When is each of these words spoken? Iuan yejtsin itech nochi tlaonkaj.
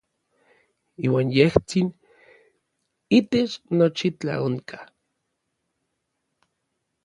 Iuan 1.05 1.27
yejtsin 1.35 1.87
itech 3.17 3.53
nochi 3.77 4.09
tlaonkaj. 4.19 4.87